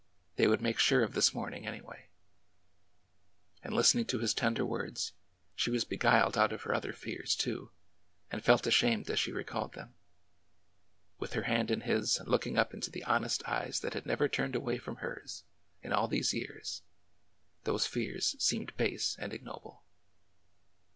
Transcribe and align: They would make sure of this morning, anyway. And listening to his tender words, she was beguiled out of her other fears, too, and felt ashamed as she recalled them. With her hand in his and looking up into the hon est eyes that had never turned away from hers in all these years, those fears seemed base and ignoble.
They 0.35 0.47
would 0.47 0.63
make 0.63 0.79
sure 0.79 1.03
of 1.03 1.13
this 1.13 1.31
morning, 1.31 1.67
anyway. 1.67 2.07
And 3.63 3.71
listening 3.71 4.05
to 4.05 4.17
his 4.17 4.33
tender 4.33 4.65
words, 4.65 5.13
she 5.55 5.69
was 5.69 5.85
beguiled 5.85 6.35
out 6.39 6.51
of 6.51 6.63
her 6.63 6.73
other 6.73 6.91
fears, 6.91 7.35
too, 7.35 7.69
and 8.31 8.43
felt 8.43 8.65
ashamed 8.65 9.07
as 9.11 9.19
she 9.19 9.31
recalled 9.31 9.73
them. 9.73 9.93
With 11.19 11.33
her 11.33 11.43
hand 11.43 11.69
in 11.69 11.81
his 11.81 12.17
and 12.17 12.27
looking 12.27 12.57
up 12.57 12.73
into 12.73 12.89
the 12.89 13.01
hon 13.03 13.25
est 13.25 13.47
eyes 13.47 13.81
that 13.81 13.93
had 13.93 14.07
never 14.07 14.27
turned 14.27 14.55
away 14.55 14.79
from 14.79 14.95
hers 14.95 15.43
in 15.83 15.93
all 15.93 16.07
these 16.07 16.33
years, 16.33 16.81
those 17.65 17.85
fears 17.85 18.35
seemed 18.39 18.75
base 18.77 19.15
and 19.19 19.33
ignoble. 19.35 19.83